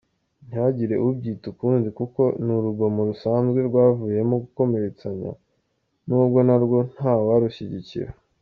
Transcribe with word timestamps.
Ntihagire 0.47 0.95
ubyita 1.07 1.45
ukundi 1.53 1.87
kuko 1.99 2.21
ni 2.43 2.51
urugomo 2.57 2.99
rusazwe 3.09 3.59
rwavuyemo 3.69 4.35
gukomeretsanya, 4.43 5.31
nubwo 6.07 6.39
narwo 6.47 6.77
ntawarushyigikira. 6.93 8.11